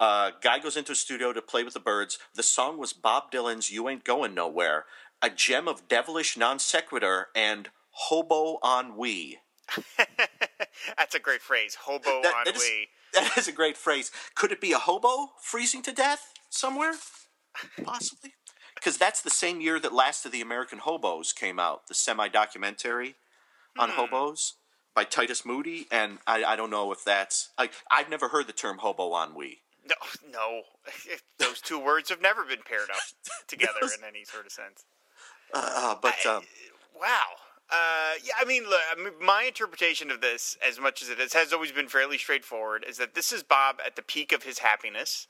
[0.00, 2.20] uh, guy goes into a studio to play with the Byrds.
[2.32, 4.84] The song was Bob Dylan's "You Ain't Going Nowhere,"
[5.20, 7.68] a gem of devilish non sequitur and
[8.08, 9.38] hobo ennui.
[10.96, 11.74] that's a great phrase.
[11.82, 12.88] Hobo That- on that is- we.
[13.14, 14.10] That is a great phrase.
[14.34, 16.92] Could it be a hobo freezing to death somewhere?
[17.84, 18.34] Possibly.
[18.74, 22.28] Because that's the same year that Last of the American Hobos came out, the semi
[22.28, 23.16] documentary
[23.76, 23.96] on Hmm.
[23.96, 24.54] hobos
[24.94, 25.88] by Titus Moody.
[25.90, 27.48] And I, I don't know if that's.
[27.58, 29.62] I, I've never heard the term hobo ennui.
[29.84, 29.96] No,
[30.30, 30.62] no,
[31.40, 33.02] those two words have never been paired up
[33.48, 34.84] together in any sort of sense.
[35.52, 36.44] Uh, but um,
[36.94, 37.26] Wow.
[37.70, 41.20] Uh, yeah, I mean, look, I mean, my interpretation of this, as much as it
[41.20, 42.84] is, has always been fairly straightforward.
[42.88, 45.26] Is that this is Bob at the peak of his happiness,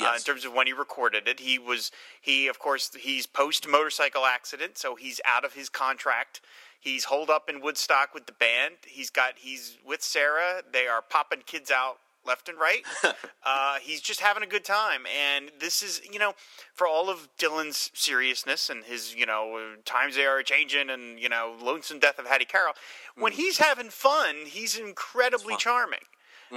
[0.00, 1.40] uh, in terms of when he recorded it.
[1.40, 6.40] He was he, of course, he's post motorcycle accident, so he's out of his contract.
[6.80, 8.76] He's holed up in Woodstock with the band.
[8.86, 10.62] He's got he's with Sarah.
[10.70, 12.82] They are popping kids out left and right.
[13.44, 16.32] uh, he's just having a good time, and this is you know
[16.74, 21.28] for all of Dylan's seriousness and his you know times they are changing and you
[21.28, 22.74] know lonesome death of Hattie Carroll.
[23.16, 26.00] When he's having fun, he's incredibly charming,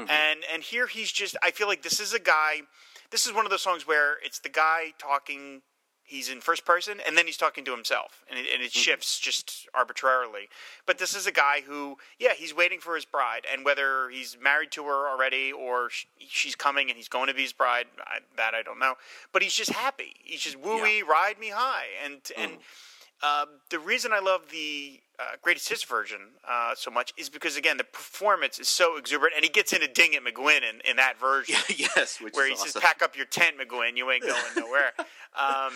[0.10, 2.62] and and here he's just I feel like this is a guy.
[3.12, 5.62] This is one of those songs where it's the guy talking
[6.06, 9.20] he's in first person and then he's talking to himself and it, and it shifts
[9.20, 10.48] just arbitrarily.
[10.86, 14.38] But this is a guy who yeah he's waiting for his bride and whether he's
[14.41, 17.88] married to her already or sh- she's coming and he's going to be his bride
[18.00, 18.94] I, that i don't know.
[19.34, 20.13] But he's just happy.
[20.24, 21.88] He's just wooey ride me high.
[22.04, 22.52] And and
[23.24, 27.56] um, the reason I love the uh, greatest hits version uh, so much is because
[27.56, 30.97] again the performance is so exuberant, and he gets into Ding It McGuinn in, in
[30.97, 32.69] that version yes, which where he awesome.
[32.69, 33.97] says, "Pack up your tent, McGuinn.
[33.97, 35.73] You ain't going nowhere." um,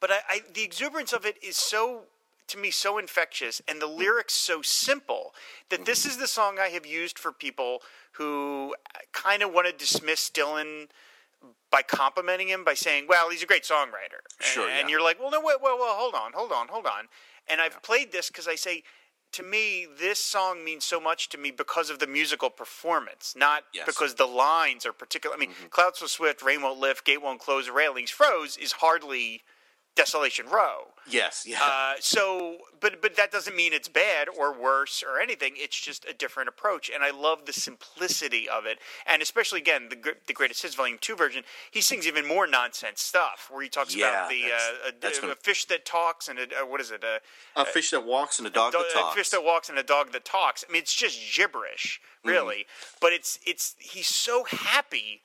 [0.00, 2.04] but I, I, the exuberance of it is so,
[2.48, 5.34] to me, so infectious, and the lyrics so simple
[5.68, 8.74] that this is the song I have used for people who
[9.12, 10.88] kind of want to dismiss Dylan
[11.70, 15.20] by complimenting him by saying, "Well, he's a great songwriter." Sure, and, and you're like,
[15.20, 17.08] "Well, no, wait, well, well, hold on, hold on, hold on."
[17.48, 18.82] And I've played this because I say.
[19.34, 23.62] To me, this song means so much to me because of the musical performance, not
[23.72, 23.86] Yes.
[23.86, 25.36] because the lines are particular.
[25.36, 25.68] I mean, mm-hmm.
[25.68, 29.44] "Clouds So Swift," "Rain Won't Lift," "Gate Won't Close," "Railings Froze" is hardly
[29.94, 31.58] "Desolation Row." yes, yeah.
[31.62, 35.54] Uh, so, but but that doesn't mean it's bad or worse or anything.
[35.56, 38.78] It's just a different approach, and I love the simplicity of it.
[39.06, 43.00] And especially again, the the Greatest Hits Volume Two version, he sings even more nonsense
[43.02, 46.38] stuff where he talks Yeah, about the uh, a, a gonna- fish that talks and
[46.38, 47.02] a, what is it?
[47.04, 47.20] A,
[47.60, 49.14] a fish that walks and a dog do- that a talks.
[49.16, 50.64] fish that walks and a dog that talks.
[50.68, 52.28] I mean, it's just gibberish, Mm-hmm.
[52.30, 52.66] really.
[53.00, 55.22] But it's it's he's so happy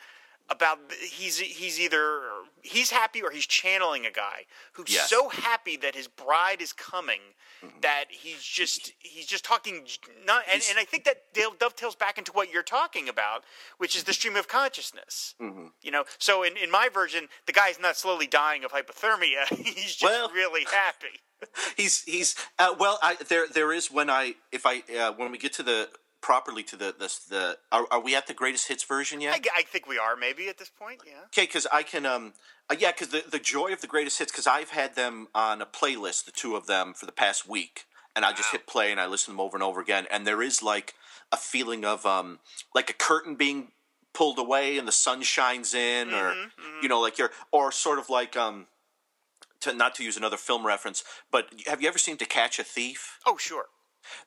[0.49, 0.77] about
[1.11, 2.21] he's he's either
[2.61, 5.09] he's happy or he's channeling a guy who's Yes.
[5.09, 7.19] so happy that his bride is coming
[7.63, 7.79] Mm-hmm.
[7.81, 9.85] that he's just he's just talking
[10.25, 13.45] not and, and I think that dovetails back into what you're talking about
[13.77, 15.67] which is the stream of consciousness Mm-hmm.
[15.81, 19.95] you know so in, in my version the guy's not slowly dying of hypothermia he's
[19.95, 21.21] just Well- really happy
[21.77, 22.99] he's he's uh, well.
[23.01, 25.89] I, there there is when I if I uh, when we get to the
[26.25, 29.45] properly to the the, the are, are we at the greatest hits version yet?
[29.55, 32.33] I think we are maybe at this point yeah Okay, because I can, um,
[32.67, 35.61] uh, yeah, because the the joy of the greatest hits, because I've had them on
[35.61, 37.85] a playlist, the two of them, for the past week,
[38.15, 40.25] and I just hit play and I listen to them over and over again, and
[40.25, 40.95] there is like
[41.31, 42.39] a feeling of um,
[42.73, 43.67] like a curtain being
[44.13, 46.33] pulled away and the sun shines in, or
[46.81, 48.65] you know, like you're, or sort of like um,
[49.59, 52.63] to not to use another film reference, but have you ever seen To Catch a
[52.63, 53.19] Thief?
[53.27, 53.65] oh sure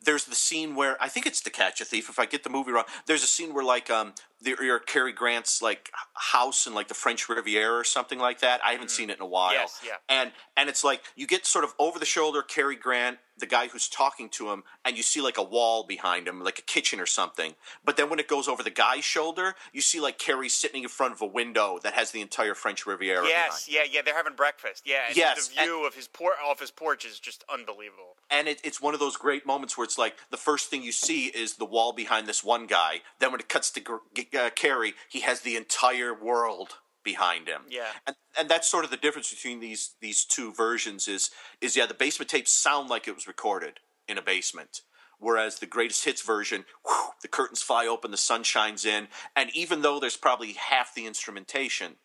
[0.03, 2.09] there's the scene where I think it's To Catch a Thief.
[2.09, 5.13] If I get the movie wrong, there's a scene where like um, there, you're Cary
[5.13, 8.61] Grant's like house in like the French Riviera or something like that.
[8.65, 9.51] I haven't seen it in a while.
[9.53, 9.55] Mm.
[9.61, 9.93] Yes, yeah.
[10.09, 13.69] And and it's like you get sort of over the shoulder Cary Grant, the guy
[13.69, 16.99] who's talking to him, and you see like a wall behind him, like a kitchen
[17.01, 17.55] or something.
[17.85, 20.89] But then when it goes over the guy's shoulder, you see like Cary sitting in
[20.89, 23.27] front of a window that has the entire French Riviera.
[23.27, 24.03] Yes, yeah, yeah.
[24.05, 24.83] They're having breakfast.
[24.87, 28.17] Yeah, and Yes, The view of his por- off his porch is just unbelievable.
[28.31, 30.93] and it, it's one of those great moments where it's like the first thing you
[30.93, 33.01] see is the wall behind this one guy.
[33.21, 37.49] Then when it cuts to Gr- G- uh, Cary, he has the entire world behind
[37.49, 37.63] him.
[37.69, 37.87] Yeah.
[38.07, 41.09] and, and that's sort of the difference between these these two versions.
[41.09, 44.83] Is is yeah, the basement tapes sound like it was recorded in a basement.
[45.21, 49.51] Whereas the greatest hits version, whew, the curtains fly open, the sun shines in, and
[49.53, 51.97] even though there's probably half the instrumentation,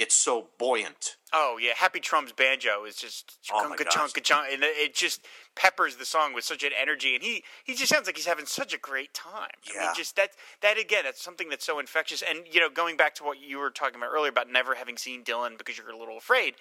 [0.00, 1.16] it's so buoyant.
[1.32, 5.96] Oh yeah, Happy Traum's banjo is just Oh, chunka chunka chunk, and it just peppers
[5.96, 8.72] the song with such an energy, and he he just sounds like he's having such
[8.72, 9.50] a great time.
[9.68, 10.30] I mean, just that
[10.62, 12.22] that again, that's something that's so infectious.
[12.28, 14.96] And you know, going back to what you were talking about earlier about never having
[14.96, 16.54] seen Dylan because you're a little afraid.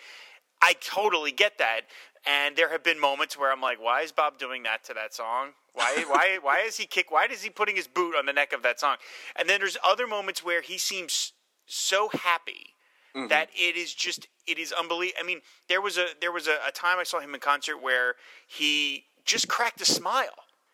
[0.62, 1.84] I totally get that,
[2.28, 5.14] and there have been moments where I'm like, "Why is Bob doing that to that
[5.14, 5.52] song?
[5.72, 7.10] Why, why, why is he kick?
[7.10, 8.98] Why is he putting his boot on the neck of that song?"
[9.38, 11.32] And then there's other moments where he seems
[11.66, 12.76] so happy
[13.14, 15.20] that it is just it is unbelievable.
[15.22, 17.82] I mean, there was a there was a, a time I saw him in concert
[17.82, 18.16] where
[18.48, 20.34] he just cracked a smile.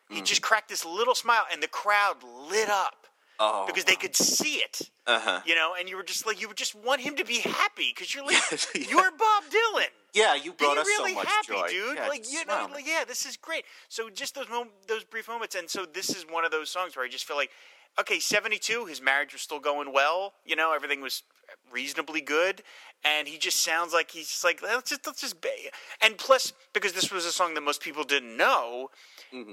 [0.09, 2.17] He just cracked this little smile, and the crowd
[2.49, 3.07] lit up.
[3.37, 3.65] Oh.
[3.67, 4.79] because they could see it.
[5.05, 5.41] Uh-huh.
[5.45, 7.91] You know, and you were just like you would just want him to be happy
[7.93, 8.37] because you're like
[8.73, 8.81] Yeah.
[8.89, 9.87] you're Bob Dylan.
[10.13, 11.97] Yeah, you Be brought us really so much happy, joy, dude.
[11.97, 13.65] Yeah, like you know, like, yeah, this is great.
[13.89, 16.95] So just those mom- those brief moments, and so this is one of those songs
[16.95, 17.51] where I just feel like,
[17.99, 20.33] okay, seventy two, his marriage was still going well.
[20.45, 21.23] You know, everything was
[21.71, 22.63] reasonably good,
[23.03, 25.69] and he just sounds like he's just like let's just let's just be.
[26.01, 28.89] And plus, because this was a song that most people didn't know.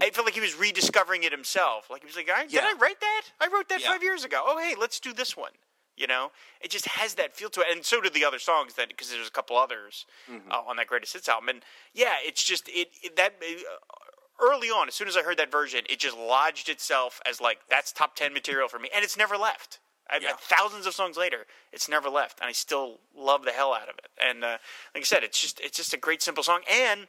[0.00, 1.90] I felt like he was rediscovering it himself.
[1.90, 2.66] Like he was like, I, "Did Mm-hmm.
[2.66, 3.22] I write that?
[3.40, 3.90] I wrote that Yeah.
[3.90, 4.42] five years ago.
[4.46, 5.52] Oh, hey, let's do this one."
[5.96, 6.30] You know,
[6.62, 8.74] it just has that feel to it, and so do the other songs.
[8.74, 10.50] That because there's a couple others Mm-hmm.
[10.50, 11.62] uh, on that greatest hits album, and
[11.94, 13.76] yeah, it's just it, it that uh,
[14.42, 14.88] early on.
[14.88, 18.16] As soon as I heard that version, it just lodged itself as like that's top
[18.16, 19.78] ten material for me, and it's never left.
[20.10, 20.32] I, Yeah.
[20.38, 23.96] Thousands of songs later, it's never left, and I still love the hell out of
[23.98, 24.08] it.
[24.22, 24.58] And uh,
[24.94, 27.06] like I said, it's just it's just a great simple song, and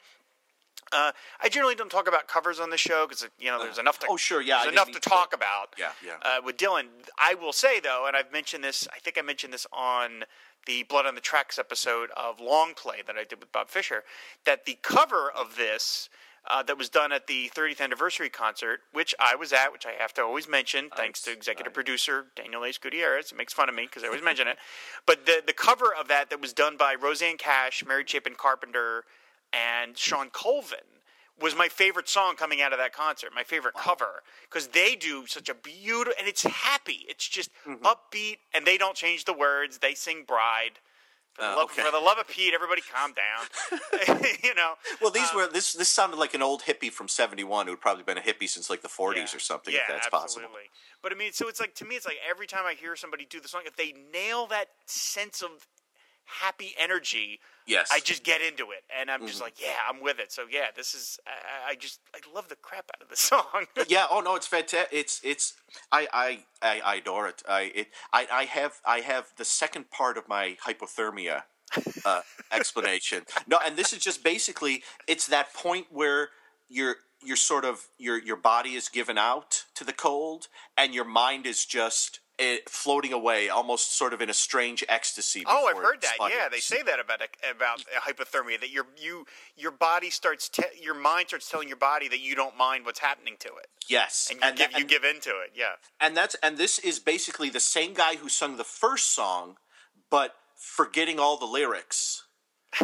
[0.92, 4.00] uh, I generally don't talk about covers on the show because you know there's enough
[4.00, 5.74] to oh, sure, yeah, I there's didn't enough to mean to- talk about.
[5.78, 6.14] Yeah, yeah.
[6.22, 6.86] Uh, with Dylan,
[7.18, 8.88] I will say though, and I've mentioned this.
[8.94, 10.26] I think I mentioned this on
[10.66, 14.04] the Blood on the Tracks episode of Long Play that I did with Bob Fisher.
[14.46, 16.10] That the cover of this.
[16.50, 19.94] Uh, that was done at the 30th anniversary concert, which I was at, which I
[19.98, 23.32] have to always mention, thanks to executive producer Daniel Ace Gutierrez.
[23.32, 24.58] It makes fun of me because I always mention it.
[25.06, 29.06] But the the cover of that that was done by Rosanne Cash, Mary Chapin Carpenter,
[29.54, 30.80] and Shawn Colvin
[31.42, 33.32] was my favorite song coming out of that concert.
[33.34, 37.06] My favorite cover because they do such a beautiful and it's happy.
[37.08, 37.86] It's just Mm-hmm.
[37.86, 39.78] upbeat and they don't change the words.
[39.78, 40.80] They sing "Bride."
[41.36, 41.82] For the, Uh, love, okay.
[41.84, 44.22] for the love of Pete, everybody calm down.
[44.44, 44.74] you know.
[45.02, 45.74] Well, these Um, were this.
[45.74, 48.82] This sounded like an old hippie from '71 who'd probably been a hippie since like
[48.82, 49.74] the '40s or something.
[49.74, 50.44] Yeah, if that's absolutely.
[50.44, 50.58] possible.
[51.02, 53.26] But I mean, so it's like to me, it's like every time I hear somebody
[53.26, 55.68] do the song, if they nail that sense of
[56.26, 57.88] happy energy, Yes.
[57.94, 59.28] I just get into it, and I'm Mm-hmm.
[59.28, 60.34] just like, yeah, I'm with it.
[60.34, 63.68] So yeah, this is I, I just I love the crap out of the song.
[63.88, 64.06] yeah.
[64.12, 64.90] Oh no, it's fantastic.
[64.92, 65.54] It's it's.
[65.92, 67.42] I I I, I adore it.
[67.48, 67.88] I it.
[68.12, 71.44] I I have I have the second part of my hypothermia
[72.04, 73.24] uh, explanation.
[73.48, 76.30] No, and this is just basically it's that point where
[76.68, 81.06] you're you're sort of your your body is given out to the cold, and your
[81.06, 82.20] mind is just.
[82.40, 85.44] Eh, floating away, almost sort of in a strange ecstasy.
[85.46, 86.30] Oh, I've heard it that.
[86.30, 88.60] Yeah, they say that about about hypothermia.
[88.60, 92.36] That your you your body starts te- your mind starts telling your body that you
[92.36, 95.52] don't mind what's happening to it, Yes, and you give that- you give into it.
[95.56, 95.74] Yeah.
[96.00, 99.58] and that's and this is basically the same guy who sung the first song,
[100.10, 102.24] but forgetting all the lyrics,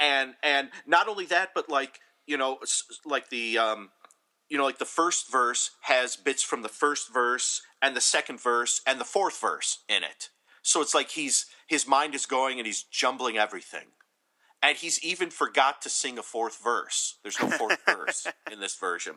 [0.00, 2.58] and and not only that, but like you know,
[3.04, 3.90] like the um,
[4.48, 8.40] you know, like the first verse has bits from the first verse and the second
[8.40, 10.30] verse and the fourth verse in it.
[10.62, 13.88] So it's like he's his mind is going and he's jumbling everything.
[14.62, 17.18] And he's even forgot to sing a fourth verse.
[17.22, 19.16] There's no fourth verse in this version.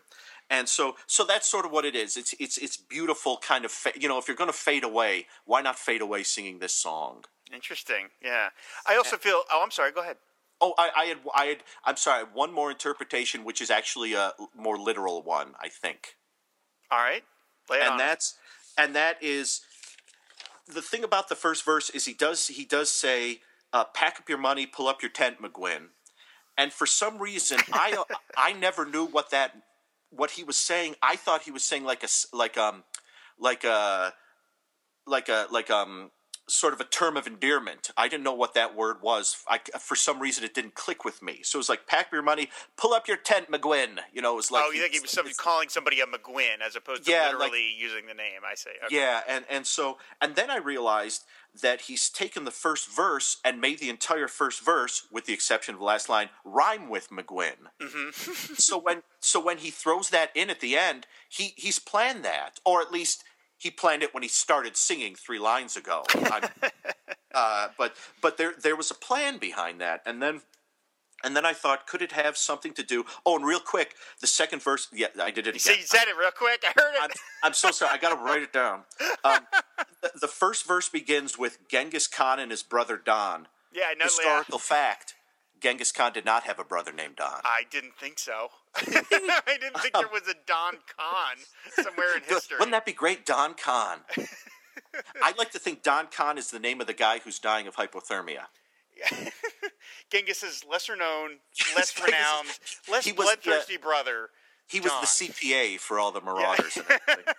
[0.49, 2.17] And so so that's sort of what it is.
[2.17, 5.27] It's it's it's beautiful kind of fa- you know, if you're going to fade away,
[5.45, 7.23] why not fade away singing this song?
[7.53, 8.07] Interesting.
[8.21, 8.49] Yeah.
[8.85, 9.43] I also feel.
[9.49, 9.93] Oh, I'm sorry.
[9.93, 10.17] Go ahead.
[10.59, 14.33] Oh, I, I had, I had, I'm sorry, one more interpretation, which is actually a
[14.55, 16.15] more literal one, I think.
[16.91, 17.23] All right.
[17.71, 17.97] And on.
[17.97, 18.35] that's
[18.77, 19.61] and that is
[20.67, 23.39] the thing about the first verse is he does he does say
[23.73, 25.87] uh, pack up your money pull up your tent mcguinn.
[26.57, 28.03] And for some reason i
[28.37, 29.53] i never knew what that
[30.09, 30.95] what he was saying.
[31.01, 32.83] I thought he was saying like a like um
[33.39, 34.13] like a
[35.05, 36.11] like a like um
[36.49, 37.91] sort of a term of endearment.
[37.97, 39.43] I didn't know what that word was.
[39.49, 41.41] I, for some reason, it didn't click with me.
[41.43, 43.99] So it was like, pack your money, pull up your tent, McGuinn.
[44.13, 46.61] You know, it was like oh, you think he was somebody calling somebody a McGuinn
[46.65, 48.41] as opposed to Yeah, like- literally using the name?
[48.49, 48.71] I say.
[48.85, 48.95] Okay.
[48.95, 51.25] Yeah, and and so and then I realized
[51.61, 55.73] that he's taken the first verse and made the entire first verse, with the exception
[55.73, 57.71] of the last line, rhyme with McGuinn.
[57.81, 58.53] Mm-hmm.
[58.57, 62.59] so when so when he throws that in at the end, he he's planned that,
[62.65, 63.23] or at least
[63.57, 66.03] he planned it when he started singing three lines ago.
[67.33, 70.41] Uh, but but there there was a plan behind that, and then.
[71.23, 73.03] And then I thought, could it have something to do?
[73.25, 74.87] Oh, and real quick, the second verse.
[74.93, 75.59] Yeah, I did it again.
[75.59, 76.63] see, you said it real quick.
[76.63, 77.17] I heard I'm, it.
[77.43, 77.91] I'm so sorry.
[77.91, 78.83] I got to write it down.
[79.23, 79.39] Um,
[80.03, 83.47] the, the first verse begins with Genghis Khan and his brother Don.
[83.73, 84.05] yeah, I know.
[84.05, 85.15] Historical fact:
[85.59, 87.41] Genghis Khan did not have a brother named Don.
[87.43, 88.49] I didn't think so.
[89.47, 91.37] I didn't think there was a Don Khan
[91.83, 92.57] somewhere in history.
[92.59, 93.99] Wouldn't that be great, Don Khan?
[95.23, 97.75] I'd like to think Don Khan is the name of the guy who's dying of
[97.75, 98.45] hypothermia.
[100.11, 101.37] Genghis is lesser known,
[101.75, 102.47] less renowned,
[102.89, 104.29] less was the- bloodthirsty brother.
[104.69, 105.01] He was Don.
[105.01, 106.75] the CPA for all the marauders.
[106.75, 107.33] and everything.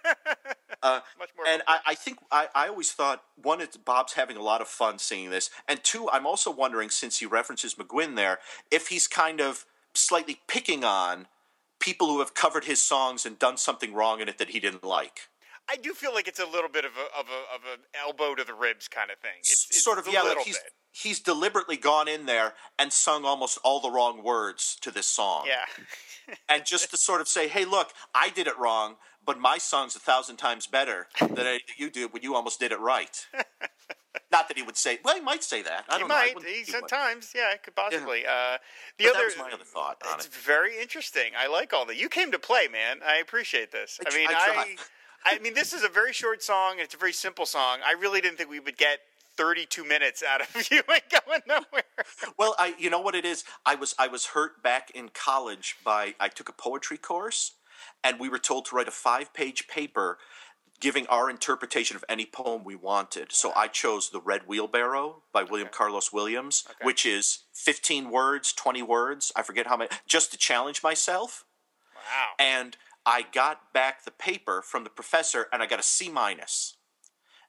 [0.82, 1.46] Uh, Much more.
[1.46, 4.68] and I, I think I, I always thought one, it's Bob's having a lot of
[4.68, 8.38] fun singing this, and two, I'm also wondering since he references McGuinn there,
[8.70, 11.26] if he's kind of slightly picking on
[11.80, 14.84] people who have covered his songs and done something wrong in it that he didn't
[14.84, 15.28] like.
[15.70, 18.34] I do feel like it's a little bit of a of a of an elbow
[18.34, 19.32] to the ribs kind of thing.
[19.40, 20.22] It's, it's sort of a yeah.
[20.22, 20.72] little Like he's bit.
[20.92, 25.44] he's deliberately gone in there and sung almost all the wrong words to this song.
[25.46, 25.64] Yeah.
[26.48, 29.94] and just to sort of say, hey, look, I did it wrong, but my song's
[29.94, 33.26] a thousand times better than you did when you almost did it right.
[34.30, 34.98] Not that he would say.
[35.02, 35.84] Well, he might say that.
[35.88, 36.14] I He don't know.
[36.14, 36.34] Might.
[36.34, 38.26] wouldn't He sometimes, yeah, could possibly.
[38.26, 38.58] Uh,
[38.98, 40.34] the But other, that was my other thought on it's it.
[40.34, 41.32] very interesting.
[41.36, 41.96] I like all that.
[41.96, 42.98] You came to play, man.
[43.06, 43.98] I appreciate this.
[44.06, 44.76] I I mean, I
[45.24, 45.34] I.
[45.34, 46.72] I mean, this is a very short song.
[46.72, 47.78] and It's a very simple song.
[47.84, 49.00] I really didn't think we would get
[49.36, 51.82] 32 minutes out of you ain't going nowhere.
[52.38, 53.44] Well, I you know what it is.
[53.64, 57.52] I was I was hurt back in college by I took a poetry course,
[58.04, 60.18] and we were told to write a five page paper
[60.80, 63.32] giving our interpretation of any poem we wanted.
[63.32, 68.82] So I chose The Red Wheelbarrow by William Carlos Williams, which is 15 words, 20
[68.82, 71.44] words, I forget how many, just to challenge myself.
[71.94, 72.28] Wow.
[72.38, 76.76] And I got back the paper from the professor and I got a C minus.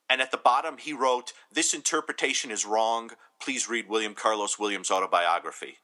[0.10, 3.12] And at the bottom he wrote, "This interpretation is wrong.
[3.40, 5.78] Please read William Carlos Williams' autobiography."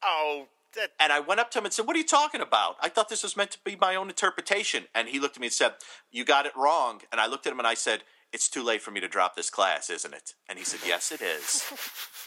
[0.00, 2.76] Oh, that, And I went up to him and said, What are you talking about?
[2.80, 4.84] I thought this was meant to be my own interpretation.
[4.94, 5.74] And he looked at me and said,
[6.10, 7.02] You got it wrong.
[7.10, 9.36] And I looked at him and I said, It's too late for me to drop
[9.36, 10.34] this class, isn't it?
[10.48, 11.64] And he said, Yes, it is.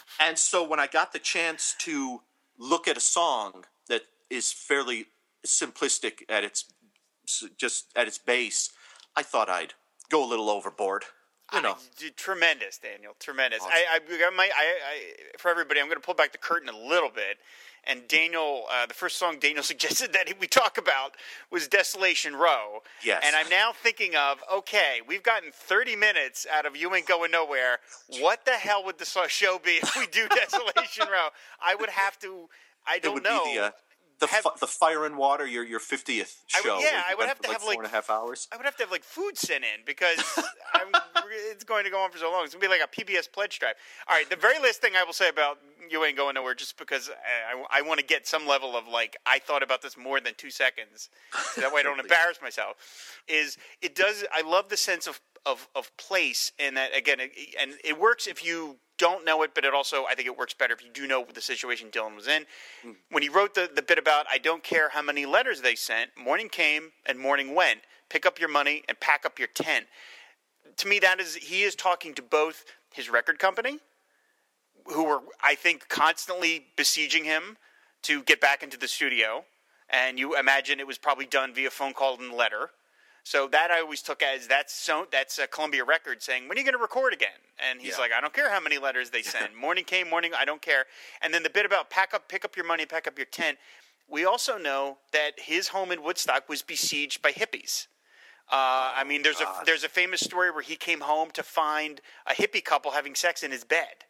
[0.20, 2.22] and so when I got the chance to
[2.58, 5.06] look at a song that is fairly
[5.46, 6.64] simplistic at its
[7.56, 8.70] just at its base,
[9.14, 9.74] I thought I'd
[10.10, 11.04] go a little overboard.
[11.52, 11.76] You know.
[11.98, 13.14] d- tremendous, Daniel.
[13.18, 13.60] Tremendous.
[13.62, 16.76] I, I, my, I, I, for everybody, I'm going to pull back the curtain a
[16.76, 17.38] little bit.
[17.84, 21.12] And Daniel, uh, the first song Daniel suggested that we talk about
[21.50, 22.82] was Desolation Row.
[23.02, 23.22] Yes.
[23.26, 27.30] And I'm now thinking of, okay, we've gotten 30 minutes out of You Ain't Going
[27.30, 27.78] Nowhere.
[28.20, 31.28] What the hell would the show be if we do Desolation Row?
[31.62, 32.48] I would have to,
[32.86, 33.44] I don't know.
[33.54, 33.70] the uh,
[34.20, 36.78] the, Have- fi- the fire and water your your fiftieth I would- show.
[36.80, 38.48] yeah, I would have to like have, four like- and a half hours.
[38.52, 40.18] I would have to have like food sent in because
[40.74, 40.88] I'm,
[41.50, 42.44] it's going to go on for so long.
[42.44, 43.74] It's going to be like a PBS pledge drive.
[44.08, 45.58] All right, the very last thing I will say about
[45.90, 48.86] you ain't going nowhere, just because I, I, I want to get some level of
[48.88, 51.08] like I thought about this more than two seconds,
[51.54, 52.76] so that way I don't embarrass myself.
[53.28, 54.24] Is it does?
[54.32, 58.26] I love the sense of of, of place, and that again, it, and it works
[58.26, 60.90] if you don't know it, but it also I think it works better if you
[60.92, 62.44] do know the situation Dylan was in.
[62.84, 62.96] Mm.
[63.10, 66.10] When he wrote the the bit about I don't care how many letters they sent,
[66.16, 67.80] morning came and morning went.
[68.08, 69.86] Pick up your money and pack up your tent.
[70.76, 73.78] To me, that is he is talking to both his record company,
[74.86, 77.56] who were I think constantly besieging him
[78.02, 79.44] to get back into the studio,
[79.90, 82.70] and you imagine it was probably done via phone call and letter.
[83.24, 86.60] So that I always took as that's so that's a Columbia record saying when are
[86.60, 87.28] you going to record again?
[87.70, 87.98] And he's Yeah.
[88.02, 89.54] like, I don't care how many letters they send.
[89.60, 90.86] morning came, morning I don't care.
[91.20, 93.58] And then the bit about pack up, pick up your money, pack up your tent.
[94.08, 97.88] We also know that his home in Woodstock was besieged by hippies.
[98.50, 102.00] Uh, I mean, there's a there's a famous story where he came home to find
[102.26, 104.06] a hippie couple having sex in his bed.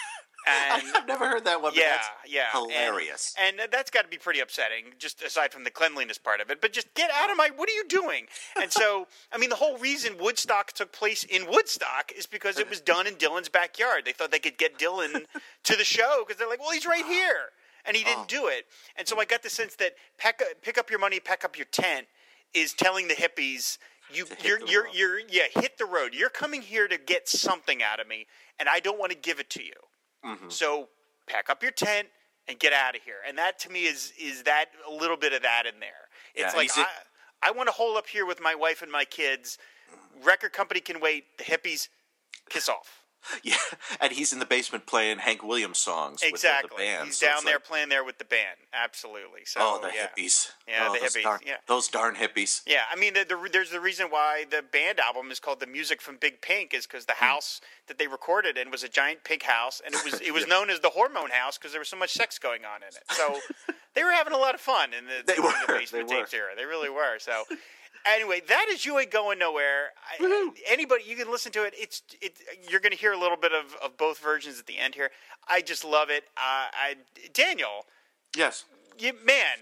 [0.69, 1.73] And I've never heard that one.
[1.75, 3.35] Yeah, that's yeah, hilarious.
[3.39, 6.49] And, and that's got to be pretty upsetting, just aside from the cleanliness part of
[6.49, 6.61] it.
[6.61, 7.49] But just get out of my.
[7.55, 8.25] What are you doing?
[8.59, 12.69] And so, I mean, the whole reason Woodstock took place in Woodstock is because it
[12.69, 14.03] was done in Dylan's backyard.
[14.05, 15.25] They thought they could get Dylan
[15.63, 17.09] to the show because they're like, well, he's right oh.
[17.09, 17.49] here,
[17.85, 18.25] and he didn't oh.
[18.27, 18.65] do it.
[18.95, 21.67] And so I got the sense that pack, pick up your money, pack up your
[21.71, 22.07] tent
[22.53, 23.77] is telling the hippies.
[24.13, 26.13] You, you're, you're, you're, yeah, hit the road.
[26.13, 28.25] You're coming here to get something out of me,
[28.57, 29.73] and I don't want to give it to you.
[30.25, 30.49] Mm-hmm.
[30.49, 30.89] So
[31.27, 32.07] pack up your tent
[32.47, 33.17] and get out of here.
[33.27, 35.89] And that to me is is that a little bit of that in there.
[36.35, 36.85] It's Yeah, like I,
[37.43, 39.57] I want to hole up here with my wife and my kids.
[40.23, 41.37] Record company can wait.
[41.37, 41.89] The hippies
[42.49, 43.03] kiss off.
[43.43, 43.55] Yeah,
[44.01, 46.69] and he's in the basement playing Hank Williams songs Exactly.
[46.75, 47.05] with the, the.
[47.05, 48.57] He's so down there like, playing there with the band.
[48.73, 49.41] Absolutely.
[49.45, 50.07] So oh, the yeah.
[50.07, 50.51] hippies.
[50.67, 51.53] Yeah, oh, the those hippies, Darn, yeah.
[51.67, 52.61] those darn hippies.
[52.65, 55.67] Yeah, I mean, the, the, there's the reason why the band album is called "The
[55.67, 57.25] Music from Big Pink" is because the Hmm.
[57.25, 60.47] house that they recorded in was a giant pink house, and it was it was
[60.53, 63.03] known as the Hormone House because there was so much sex going on in it.
[63.11, 63.39] So
[63.95, 66.09] they were having a lot of fun in the, They in were, the they basement
[66.09, 66.15] were.
[66.17, 66.51] tapes era.
[66.55, 67.19] They really were.
[67.19, 67.43] So
[68.15, 69.91] anyway, that is you ain't going nowhere.
[70.19, 71.73] I, anybody you can listen to it.
[71.77, 72.37] It's it.
[72.69, 75.11] You're going to hear a little bit of, of both versions at the end here.
[75.47, 76.23] I just love it.
[76.37, 76.95] Uh, I
[77.33, 77.85] Daniel,
[78.35, 78.65] Yes.
[78.97, 79.57] you man,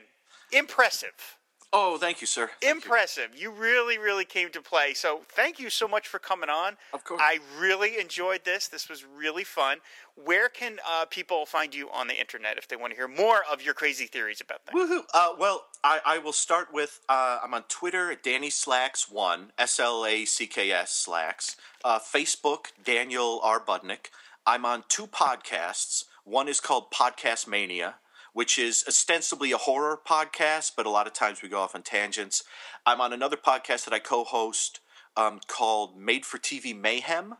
[0.51, 1.37] impressive.
[1.73, 2.51] Oh, thank you, sir.
[2.61, 2.75] Thank.
[2.75, 3.31] Impressive.
[3.35, 3.51] You.
[3.51, 4.93] really, really came to play.
[4.93, 6.77] So thank you so much for coming on.
[6.93, 7.21] Of course.
[7.23, 8.67] I really enjoyed this.
[8.67, 9.77] This was really fun.
[10.15, 13.41] Where can uh, people find you on the internet if they want to hear more
[13.51, 14.89] of your crazy theories about things?
[14.89, 15.03] Woohoo!
[15.13, 19.51] Uh, well, I, I will start with uh, I'm on Twitter at Danny Slacks one
[19.57, 21.57] S L A C K S Slacks.
[21.83, 24.07] Uh, Facebook Daniel R Budnik.
[24.45, 26.05] I'm on two podcasts.
[26.23, 27.95] One is called Podcast Mania,
[28.35, 31.81] which is ostensibly a horror podcast, but a lot of times we go off on
[31.81, 32.43] tangents.
[32.85, 34.81] I'm on another podcast that I co host
[35.15, 37.35] um, called Made for TV Mayhem,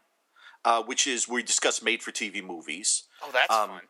[0.64, 3.04] uh, which is where we discuss made for TV movies.
[3.22, 3.82] Oh, that's Um, fun.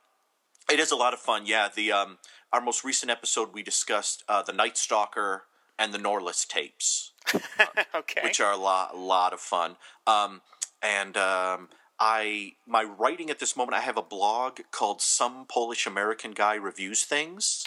[0.71, 1.45] It is a lot of fun.
[1.45, 2.17] Yeah, the um,
[2.51, 5.43] our most recent episode we discussed uh, the Night Stalker
[5.77, 7.11] and the Norliss tapes,
[7.95, 8.21] okay.
[8.23, 9.75] which are a lot, a lot of fun.
[10.07, 10.41] Um,
[10.81, 11.69] and um,
[11.99, 16.55] I my writing at this moment, I have a blog called Some Polish American Guy
[16.55, 17.65] Reviews Things,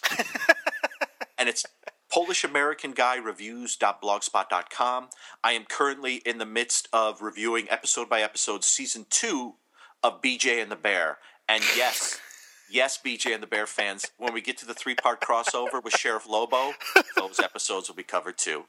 [1.38, 1.64] and it's
[2.10, 5.08] Polish American Guy Reviews.blogspot.com.
[5.44, 9.54] I am currently in the midst of reviewing episode by episode season two
[10.02, 11.18] of BJ and the Bear,
[11.48, 12.20] and yes.
[12.70, 15.96] Yes, BJ and the Bear fans, when we get to the three part crossover with
[15.96, 16.72] Sheriff Lobo,
[17.16, 18.64] those episodes will be covered too.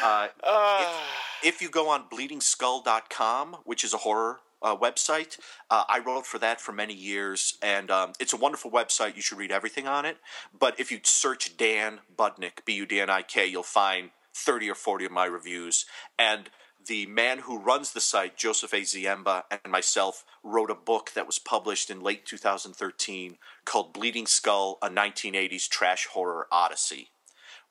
[0.00, 1.02] Uh, Ah.
[1.42, 5.38] if you go on bleedingskull.com, which is a horror uh, website,
[5.70, 9.16] uh, I wrote for that for many years, and um, it's a wonderful website.
[9.16, 10.18] You should read everything on it.
[10.56, 14.70] But if you search Dan Budnik, B U D N I K, you'll find 30
[14.70, 15.86] or 40 of my reviews.
[16.18, 16.50] And
[16.84, 18.80] the man who runs the site, Joseph A.
[18.80, 24.78] Ziemba, and myself wrote a book that was published in late 2013 called Bleeding Skull,
[24.82, 27.10] a 1980s trash horror odyssey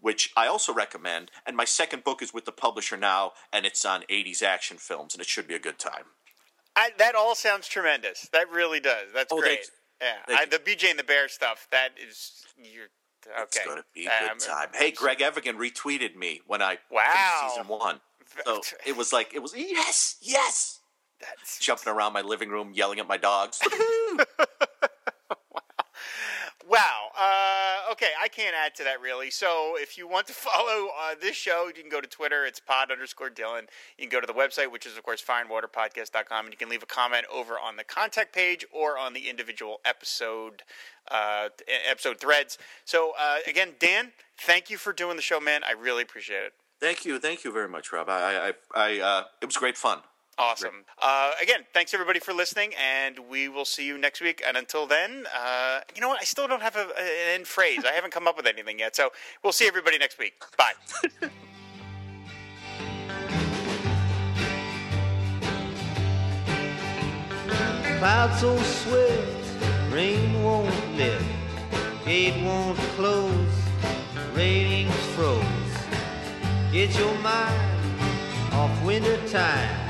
[0.02, 1.32] which I also recommend.
[1.46, 5.14] And my second book is with the publisher now, and it's on 80s action films,
[5.14, 6.06] and it should be a good time.
[6.76, 8.30] I, that all sounds tremendous.
[8.34, 9.08] That really does.
[9.14, 9.70] That's Oh, great.
[10.02, 11.68] Yeah, I, the BJ and the Bear stuff.
[11.72, 12.86] That is you're
[13.28, 13.44] okay.
[13.44, 14.70] It's going to be a Um, good time.
[14.74, 17.50] Hey, Greg Evigan retweeted me when I Wow.
[17.50, 18.02] season one.
[18.46, 20.80] So it was like, it was, yes, yes.
[21.20, 23.60] That's Jumping around my living room, yelling at my dogs.
[26.72, 27.10] Wow.
[27.20, 29.30] Uh, okay, I can't add to that really.
[29.30, 32.46] So if you want to follow uh, this show, you can go to Twitter.
[32.46, 33.64] It's pod underscore Dylan.
[33.98, 36.82] You can go to the website, which is, of course, fireandwaterpodcast.com, and you can leave
[36.82, 40.64] a comment over on the contact page or on the individual episode
[41.10, 41.50] uh,
[41.90, 42.58] episode threads.
[42.86, 45.64] So uh, again, Dan, thank you for doing the show, man.
[45.66, 46.54] I really appreciate it.
[46.80, 47.20] thank you.
[47.20, 48.08] Thank you very much, Rob.
[48.08, 50.00] I, I, I, uh, it was great fun.
[50.38, 50.86] Awesome.
[51.02, 54.42] Uh, again, thanks everybody for listening, and we will see you next week.
[54.48, 56.20] And until then, uh, you know what?
[56.22, 57.84] I still don't have a, an end phrase.
[57.86, 58.96] I haven't come up with anything yet.
[58.96, 59.10] So
[59.44, 60.34] we'll see everybody next week.
[60.58, 60.74] Bye.
[68.00, 71.24] Clouds so swift, rain won't lift,
[72.04, 73.32] gate won't close,
[74.34, 75.44] ratings froze.
[76.72, 77.62] Get your mind
[78.54, 79.81] off winter time,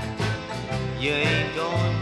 [1.01, 2.00] you ain't going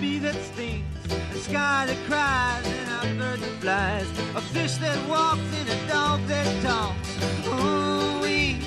[0.00, 0.84] bee that stings,
[1.34, 5.88] a sky that cries and a bird that flies, a fish that walks and a
[5.88, 7.10] dog that talks.
[7.48, 8.60] Ooh, we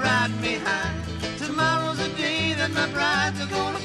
[0.00, 0.94] ride me high.
[1.38, 3.75] Tomorrow's the day that my brides are gonna.